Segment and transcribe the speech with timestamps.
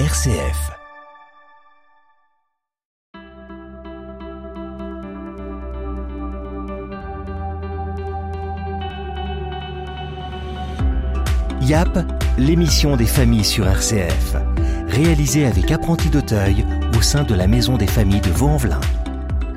[0.00, 0.72] RCF.
[11.60, 11.98] YAP,
[12.38, 14.34] l'émission des familles sur RCF,
[14.88, 16.66] réalisée avec Apprenti d'Auteuil
[16.98, 18.80] au sein de la Maison des familles de Vaux-en-Velin.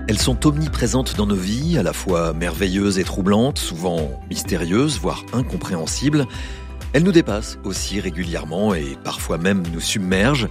[0.08, 5.26] Elles sont omniprésentes dans nos vies, à la fois merveilleuses et troublantes, souvent mystérieuses, voire
[5.34, 6.28] incompréhensibles.
[6.98, 10.50] Elles nous dépassent aussi régulièrement et parfois même nous submergent.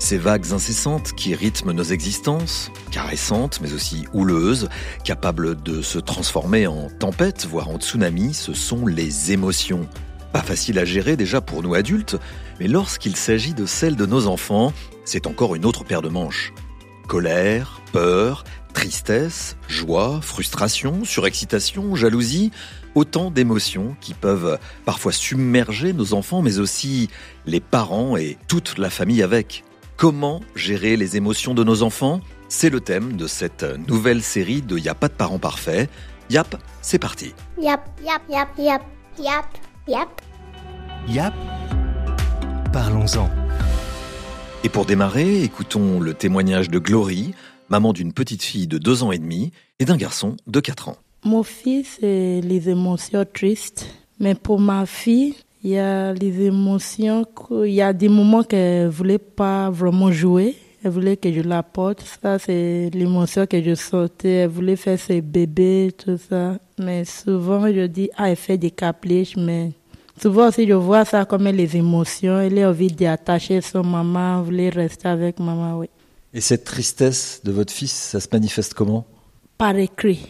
[0.00, 4.68] Ces vagues incessantes qui rythment nos existences, caressantes mais aussi houleuses,
[5.04, 9.86] capables de se transformer en tempête, voire en tsunami, ce sont les émotions.
[10.32, 12.16] Pas facile à gérer déjà pour nous adultes,
[12.58, 14.72] mais lorsqu'il s'agit de celles de nos enfants,
[15.04, 16.52] c'est encore une autre paire de manches.
[17.06, 18.42] Colère, peur,
[18.74, 22.52] tristesse, joie, frustration, surexcitation, jalousie,
[22.94, 27.08] autant d'émotions qui peuvent parfois submerger nos enfants, mais aussi
[27.46, 29.64] les parents et toute la famille avec.
[29.96, 32.20] Comment gérer les émotions de nos enfants?
[32.48, 35.88] C'est le thème de cette nouvelle série de Y a pas de parents parfaits.
[36.28, 37.32] Yap, c'est parti.
[37.60, 38.82] Yap, yap, yap, yap,
[39.18, 39.46] yap,
[39.86, 40.20] yap.
[41.08, 41.34] YAP,
[42.72, 43.30] parlons-en.
[44.64, 47.34] Et pour démarrer, écoutons le témoignage de Glory,
[47.68, 50.96] maman d'une petite fille de 2 ans et demi et d'un garçon de 4 ans.
[51.24, 53.86] Mon fils, c'est les émotions tristes.
[54.20, 57.24] Mais pour ma fille, il y a les émotions,
[57.64, 60.54] il a des moments qu'elle voulait pas vraiment jouer.
[60.84, 62.04] Elle voulait que je la porte.
[62.22, 64.28] Ça, c'est l'émotion que je sentais.
[64.28, 66.58] Elle voulait faire ses bébés, tout ça.
[66.78, 69.72] Mais souvent, je dis, ah, elle fait des caprices, mais
[70.20, 72.38] souvent aussi, je vois ça comme les émotions.
[72.38, 75.88] Elle a envie d'attacher son maman, elle voulait rester avec maman, oui.
[76.36, 79.06] Et cette tristesse de votre fils, ça se manifeste comment?
[79.56, 80.26] Par écrit.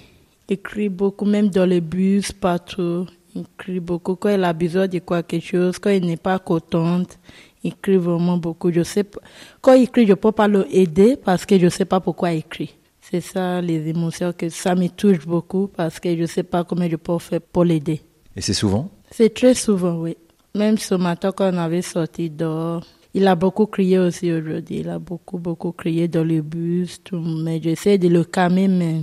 [0.50, 3.06] Il crie beaucoup, même dans le bus, partout.
[3.34, 4.14] Il crie beaucoup.
[4.14, 7.18] Quand il a besoin de quelque chose, quand il n'est pas contente,
[7.62, 8.70] il crie vraiment beaucoup.
[8.70, 9.20] Je sais pas.
[9.62, 12.74] Quand il crie, je peux pas l'aider parce que je sais pas pourquoi il crie.
[13.00, 16.86] C'est ça, les émotions, que ça me touche beaucoup parce que je sais pas comment
[16.86, 18.02] je peux faire pour l'aider.
[18.36, 18.90] Et c'est souvent?
[19.10, 20.18] C'est très souvent, oui.
[20.54, 22.84] Même ce matin, quand on avait sorti dehors,
[23.14, 24.80] il a beaucoup crié aussi aujourd'hui.
[24.80, 27.02] Il a beaucoup, beaucoup crié dans le bus.
[27.02, 27.20] Tout.
[27.20, 29.02] Mais j'essaie de le calmer, mais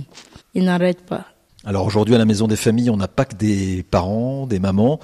[0.54, 1.26] il n'arrête pas.
[1.64, 4.98] Alors aujourd'hui à la Maison des Familles, on n'a pas que des parents, des mamans,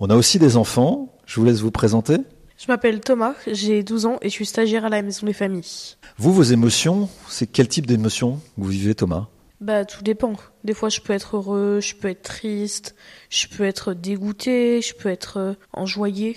[0.00, 1.14] on a aussi des enfants.
[1.26, 2.16] Je vous laisse vous présenter.
[2.56, 5.96] Je m'appelle Thomas, j'ai 12 ans et je suis stagiaire à la maison des familles.
[6.16, 9.28] Vous, vos émotions, c'est quel type d'émotions vous vivez Thomas?
[9.60, 10.34] Bah tout dépend.
[10.64, 12.94] Des fois je peux être heureux, je peux être triste,
[13.28, 16.36] je peux être dégoûté, je peux être euh, enjoyé.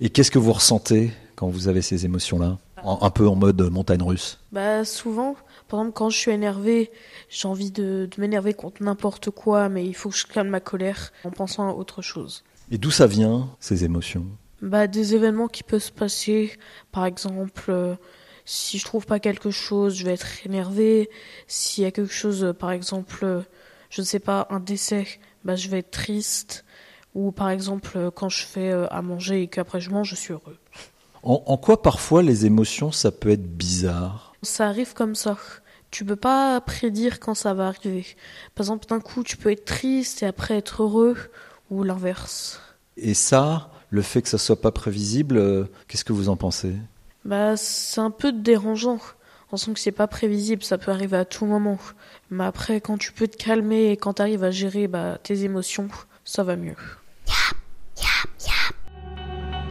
[0.00, 1.10] Et qu'est-ce que vous ressentez
[1.40, 4.38] quand vous avez ces émotions-là Un peu en mode montagne russe.
[4.52, 5.36] Bah souvent,
[5.68, 6.90] par exemple quand je suis énervé,
[7.30, 10.60] j'ai envie de, de m'énerver contre n'importe quoi, mais il faut que je calme ma
[10.60, 12.44] colère en pensant à autre chose.
[12.70, 14.26] Et d'où ça vient, ces émotions?
[14.60, 16.58] Bah des événements qui peuvent se passer,
[16.92, 17.94] par exemple euh,
[18.44, 21.08] si je trouve pas quelque chose, je vais être énervé.
[21.46, 23.40] S'il y a quelque chose, euh, par exemple, euh,
[23.88, 25.06] je ne sais pas, un décès,
[25.44, 26.66] bah je vais être triste.
[27.14, 30.58] Ou par exemple, quand je fais à manger et qu'après je mange, je suis heureux.
[31.22, 34.34] En, en quoi parfois les émotions, ça peut être bizarre?
[34.42, 35.36] Ça arrive comme ça.
[35.90, 38.06] Tu peux pas prédire quand ça va arriver.
[38.54, 41.16] Par exemple, d'un coup, tu peux être triste et après être heureux,
[41.70, 42.60] ou l'inverse.
[42.96, 46.74] Et ça, le fait que ça soit pas prévisible, euh, qu'est-ce que vous en pensez?
[47.24, 48.98] Bah, c'est un peu dérangeant.
[49.52, 51.78] En sens que c'est pas prévisible, ça peut arriver à tout moment.
[52.30, 55.42] Mais après, quand tu peux te calmer et quand tu arrives à gérer bah, tes
[55.42, 55.88] émotions,
[56.24, 56.76] ça va mieux.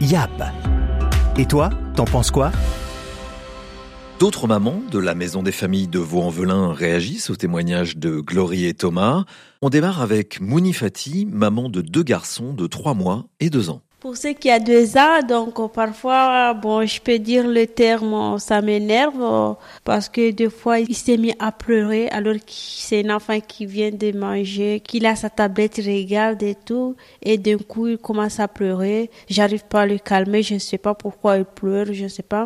[0.00, 0.42] YAP.
[1.38, 2.50] Et toi, t'en penses quoi
[4.18, 8.74] D'autres mamans de la Maison des familles de Vaux-en-Velin réagissent au témoignage de Glory et
[8.74, 9.24] Thomas.
[9.62, 13.80] On démarre avec Mouni Fati, maman de deux garçons de 3 mois et 2 ans.
[14.00, 18.14] Pour ceux qui a deux ans, donc euh, parfois, bon, je peux dire le terme,
[18.14, 19.52] euh, ça m'énerve euh,
[19.84, 23.66] parce que des fois, il s'est mis à pleurer alors que c'est un enfant qui
[23.66, 27.98] vient de manger, qu'il a sa tablette, il regarde et tout, et d'un coup, il
[27.98, 29.10] commence à pleurer.
[29.28, 32.22] J'arrive pas à le calmer, je ne sais pas pourquoi il pleure, je ne sais
[32.22, 32.44] pas.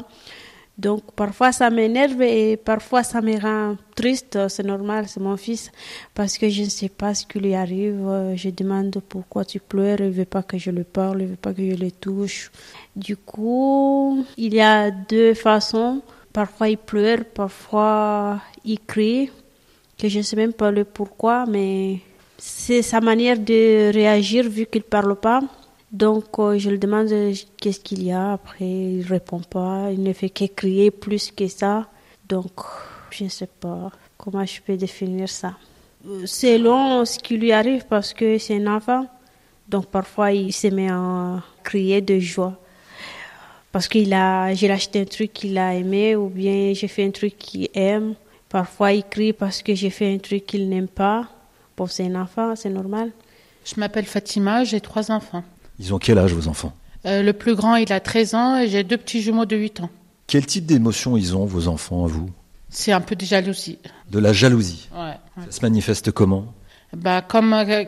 [0.77, 5.71] Donc parfois ça m'énerve et parfois ça me rend triste, c'est normal, c'est mon fils,
[6.15, 8.35] parce que je ne sais pas ce qui lui arrive.
[8.35, 11.55] Je demande pourquoi tu pleures, il veut pas que je le parle, il veut pas
[11.55, 12.51] que je le touche.
[12.97, 16.03] Du coup, il y a deux façons.
[16.33, 19.31] Parfois il pleure, parfois il crie,
[19.97, 22.01] que je ne sais même pas le pourquoi, mais
[22.37, 25.41] c'est sa manière de réagir vu qu'il parle pas.
[25.95, 28.33] Donc, euh, je lui demande euh, qu'est-ce qu'il y a?
[28.33, 29.91] Après, il répond pas.
[29.93, 31.87] Il ne fait que crier plus que ça.
[32.29, 32.51] Donc,
[33.11, 35.55] je ne sais pas comment je peux définir ça.
[36.09, 39.07] Euh, Selon ce qui lui arrive, parce que c'est un enfant.
[39.69, 42.59] Donc, parfois, il se met à crier de joie.
[43.71, 47.11] parce qu'il a, j'ai acheté un truc qu'il a aimé ou bien j'ai fait un
[47.13, 48.15] truc qu'il aime.
[48.49, 51.29] Parfois, il crie parce que j'ai fait un truc qu'il n'aime pas.
[51.77, 53.13] Bon, c'est un enfant, c'est normal.
[53.65, 55.45] Je m'appelle Fatima, j'ai trois enfants.
[55.79, 56.73] Ils ont quel âge vos enfants
[57.07, 59.81] Euh, le plus grand, il a 13 ans et j'ai deux petits jumeaux de 8
[59.81, 59.91] ans.
[60.27, 62.31] Quel type d'émotion ils ont vos enfants à vous
[62.71, 63.79] C'est un peu de jalousie.
[64.11, 64.89] De la jalousie.
[64.95, 65.01] Ouais.
[65.37, 65.45] ouais.
[65.47, 66.47] Ça se manifeste comment
[66.97, 67.85] Bah, comme euh,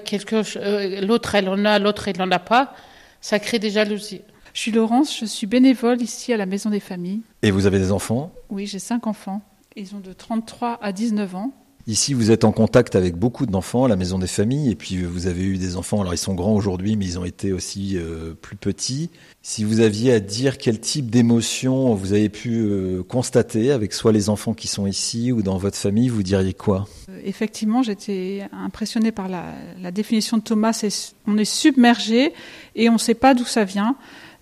[0.56, 2.74] euh, l'autre, elle en a, l'autre, il n'en a pas,
[3.20, 4.20] ça crée des jalousies.
[4.52, 7.20] Je suis Laurence, je suis bénévole ici à la Maison des Familles.
[7.42, 9.42] Et vous avez des enfants Oui, j'ai cinq enfants.
[9.76, 11.52] Ils ont de 33 à 19 ans.
[11.88, 14.96] Ici, vous êtes en contact avec beaucoup d'enfants à la maison des familles, et puis
[14.96, 17.52] euh, vous avez eu des enfants, alors ils sont grands aujourd'hui, mais ils ont été
[17.52, 19.08] aussi euh, plus petits.
[19.40, 24.10] Si vous aviez à dire quel type d'émotion vous avez pu euh, constater avec soit
[24.10, 26.88] les enfants qui sont ici ou dans votre famille, vous diriez quoi?
[27.24, 30.84] Effectivement, j'étais impressionnée par la, définition de Thomas.
[31.28, 32.32] On est submergé
[32.74, 33.94] et on ne sait pas d'où ça vient.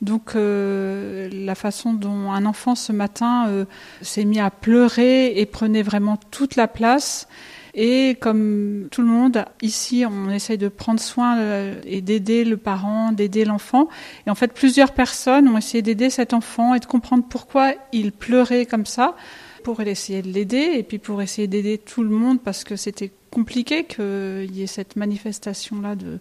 [0.05, 3.65] Donc, euh, la façon dont un enfant ce matin euh,
[4.03, 7.27] s'est mis à pleurer et prenait vraiment toute la place.
[7.73, 12.59] Et comme tout le monde, ici, on essaye de prendre soin euh, et d'aider le
[12.59, 13.89] parent, d'aider l'enfant.
[14.27, 18.13] Et en fait, plusieurs personnes ont essayé d'aider cet enfant et de comprendre pourquoi il
[18.13, 19.17] pleurait comme ça,
[19.63, 23.11] pour essayer de l'aider et puis pour essayer d'aider tout le monde parce que c'était
[23.31, 26.19] compliqué qu'il y ait cette manifestation-là de,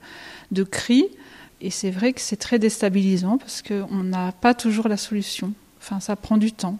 [0.51, 1.07] de cris.
[1.63, 5.54] Et c'est vrai que c'est très déstabilisant parce qu'on n'a pas toujours la solution.
[5.80, 6.77] Enfin, ça prend du temps.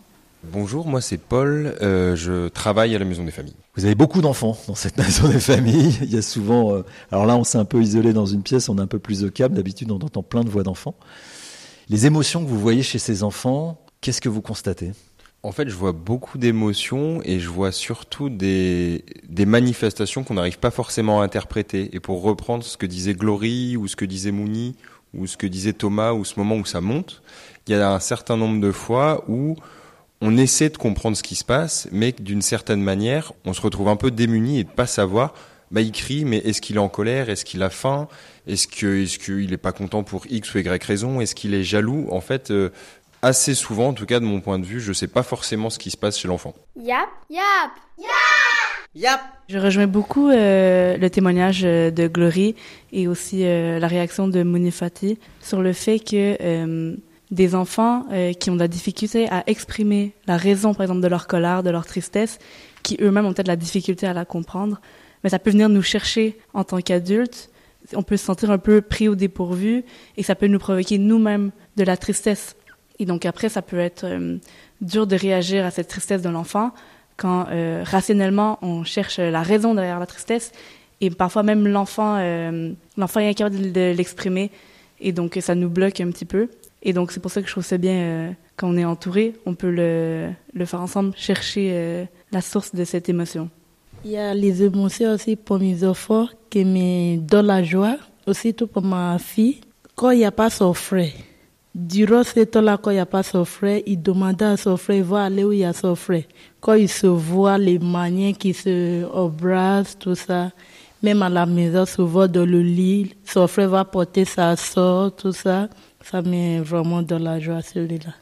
[0.52, 3.56] Bonjour, moi c'est Paul, euh, je travaille à la Maison des Familles.
[3.76, 5.98] Vous avez beaucoup d'enfants dans cette maison des familles.
[6.02, 6.76] Il y a souvent.
[6.76, 6.82] euh,
[7.14, 9.24] alors là, on s'est un peu isolé dans une pièce, on est un peu plus
[9.24, 9.56] au câble.
[9.56, 10.96] D'habitude, on entend plein de voix d'enfants.
[11.88, 14.92] Les émotions que vous voyez chez ces enfants, qu'est-ce que vous constatez?
[15.46, 20.58] En fait, je vois beaucoup d'émotions et je vois surtout des, des manifestations qu'on n'arrive
[20.58, 21.90] pas forcément à interpréter.
[21.92, 24.78] Et pour reprendre ce que disait Glory ou ce que disait Mouni
[25.14, 27.22] ou ce que disait Thomas ou ce moment où ça monte,
[27.68, 29.58] il y a un certain nombre de fois où
[30.22, 33.90] on essaie de comprendre ce qui se passe, mais d'une certaine manière, on se retrouve
[33.90, 35.34] un peu démuni et de pas savoir.
[35.72, 37.30] Bah, il crie, mais est-ce qu'il est en colère?
[37.30, 38.08] Est-ce qu'il a faim?
[38.48, 41.20] Est-ce que est-ce qu'il est pas content pour X ou Y raison?
[41.20, 42.08] Est-ce qu'il est jaloux?
[42.12, 42.70] En fait, euh,
[43.24, 45.80] assez souvent, en tout cas de mon point de vue, je sais pas forcément ce
[45.80, 46.54] qui se passe chez l'enfant.
[46.80, 47.10] Yap,
[48.94, 49.22] yap.
[49.50, 52.56] Je rejoins beaucoup euh, le témoignage euh, de Glory
[52.92, 56.96] et aussi euh, la réaction de Mounifati sur le fait que euh,
[57.32, 61.08] des enfants euh, qui ont de la difficulté à exprimer la raison, par exemple, de
[61.08, 62.38] leur colère, de leur tristesse,
[62.84, 64.80] qui eux-mêmes ont peut-être de la difficulté à la comprendre,
[65.24, 67.50] mais ça peut venir nous chercher en tant qu'adultes.
[67.96, 69.84] On peut se sentir un peu pris au dépourvu
[70.18, 72.56] et ça peut nous provoquer nous-mêmes de la tristesse.
[73.00, 74.38] Et donc après, ça peut être euh,
[74.82, 76.72] dur de réagir à cette tristesse de l'enfant
[77.18, 80.52] quand euh, rationnellement on cherche la raison derrière la tristesse.
[81.02, 84.52] Et parfois même l'enfant euh, l'enfant est incapable de, l'exprimer.
[85.00, 86.50] Et donc ça nous bloque un petit peu.
[86.82, 89.56] Et donc c'est pour ça que je trouve ça bien quand on est entouré on
[89.56, 93.50] peut le, faire ensemble chercher la source de cette émotion.
[94.06, 97.98] Il y a les émotions aussi pour mes enfants qui me donnent la joie,
[98.28, 99.62] aussi tout pour ma fille.
[99.96, 101.12] Quand il n'y a pas son frère,
[101.76, 104.98] durant ce temps-là, quand il n'y a pas son frère, il demande à son frère,
[104.98, 106.24] il va aller où il y a son frère.
[106.62, 110.52] Quand il se voit, les manières qui se embrassent, tout ça,
[111.02, 115.34] même à la maison, souvent dans le lit, son frère va porter sa soeur, tout
[115.34, 115.68] ça,
[116.04, 118.14] ça met vraiment dans la joie celui-là.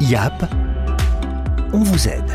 [0.00, 0.44] YAP,
[1.72, 2.30] on vous aide.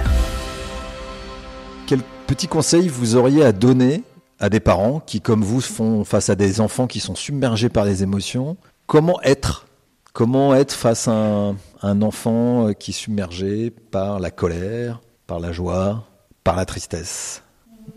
[1.87, 4.03] Quel petit conseil vous auriez à donner
[4.39, 7.85] à des parents qui, comme vous, font face à des enfants qui sont submergés par
[7.85, 8.57] les émotions?
[8.85, 9.65] Comment être
[10.15, 15.51] Comment être face à un, enfant euh, qui est submergé par la colère, par la
[15.51, 16.07] joie,
[16.41, 17.43] par la tristesse?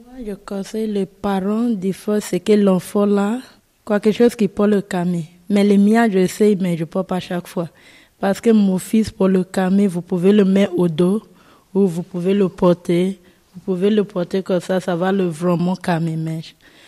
[0.04, 3.38] Moi, je conseille les parents, des fois, c'est que l'enfant là,
[3.86, 5.26] quelque chose qui peut le calmer.
[5.48, 7.68] Mais les miens, je sais, mais je ne peux pas chaque fois.
[8.18, 11.22] Parce que mon fils, pour le calmer, vous pouvez le mettre au dos
[11.72, 13.20] ou vous pouvez le porter.
[13.54, 16.16] Vous pouvez le porter comme ça, ça va le vraiment calmer.
[16.16, 16.40] Mais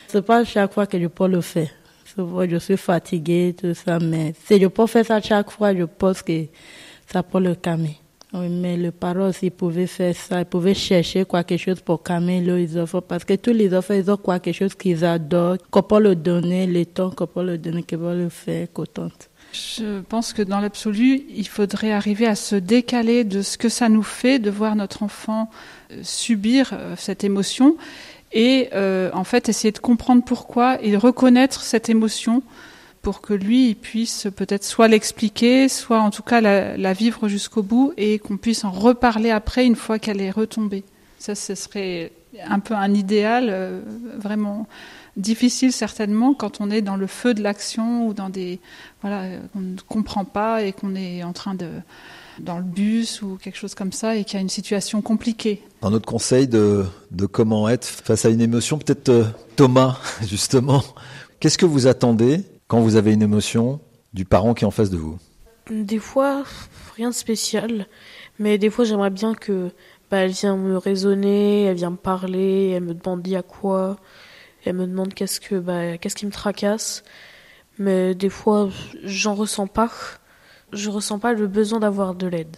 [0.09, 1.69] c'est pas chaque fois que je peux le faire.
[2.17, 6.23] Je suis fatiguée, tout ça, mais si je peux faire ça chaque fois, je pense
[6.23, 6.47] que
[7.07, 7.97] ça peut le calmer.
[8.33, 12.79] Mais le parent aussi pouvait faire ça, il pouvait chercher quelque chose pour calmer les
[12.79, 16.17] enfants, parce que tous les enfants, ils ont quelque chose qu'ils adorent, qu'on peut leur
[16.17, 19.31] donner, le temps qu'on peut leur donner, qu'ils vont le faire, contente.
[19.52, 23.88] Je pense que dans l'absolu, il faudrait arriver à se décaler de ce que ça
[23.88, 25.50] nous fait de voir notre enfant
[25.90, 27.76] euh, subir euh, cette émotion
[28.33, 32.43] et euh, en fait essayer de comprendre pourquoi et reconnaître cette émotion
[33.03, 37.63] pour que lui puisse peut-être soit l'expliquer, soit en tout cas la, la vivre jusqu'au
[37.63, 40.85] bout et qu'on puisse en reparler après une fois qu'elle est retombée.
[41.19, 42.13] Ça, ce serait
[42.47, 43.81] un peu un idéal, euh,
[44.17, 44.67] vraiment
[45.17, 48.61] difficile certainement quand on est dans le feu de l'action ou dans des
[49.03, 49.25] voilà
[49.57, 51.69] on ne comprend pas et qu'on est en train de
[52.42, 55.62] dans le bus ou quelque chose comme ça et qu'il y a une situation compliquée.
[55.82, 59.25] Un autre conseil de, de comment être face à une émotion, peut-être euh,
[59.56, 60.82] Thomas, justement.
[61.38, 63.80] Qu'est-ce que vous attendez quand vous avez une émotion
[64.12, 65.18] du parent qui est en face de vous?
[65.70, 66.44] Des fois,
[66.97, 67.87] rien de spécial,
[68.38, 69.70] mais des fois j'aimerais bien que
[70.11, 73.97] bah, elle vient me raisonner, elle vient me parler, elle me demande à quoi,
[74.64, 77.04] elle me demande qu'est-ce que bah, qu'est-ce qui me tracasse.
[77.78, 78.68] Mais des fois,
[79.04, 79.90] j'en ressens pas.
[80.73, 82.57] Je ressens pas le besoin d'avoir de l'aide.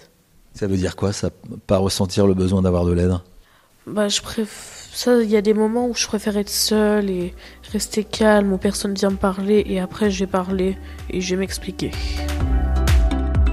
[0.54, 1.30] Ça veut dire quoi, ça,
[1.66, 3.16] pas ressentir le besoin d'avoir de l'aide?
[3.86, 4.46] Bah, je préfère.
[4.94, 7.34] Ça, il y a des moments où je préfère être seule et
[7.72, 10.76] rester calme, où personne vient me parler, et après je vais parler
[11.08, 11.90] et je vais m'expliquer.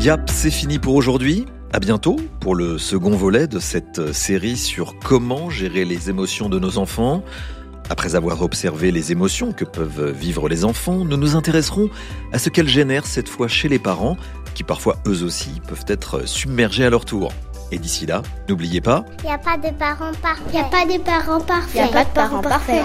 [0.01, 1.45] Yap, c'est fini pour aujourd'hui.
[1.71, 6.59] À bientôt pour le second volet de cette série sur comment gérer les émotions de
[6.59, 7.23] nos enfants.
[7.89, 11.89] Après avoir observé les émotions que peuvent vivre les enfants, nous nous intéresserons
[12.31, 14.15] à ce qu'elles génèrent cette fois chez les parents,
[14.53, 17.31] qui parfois eux aussi peuvent être submergés à leur tour.
[17.71, 20.45] Et d'ici là, n'oubliez pas, Il n'y a pas de parents parfaits.
[20.47, 21.75] Il n'y a pas de parents parfaits.
[21.75, 22.83] Il n'y a pas de parents parfaits.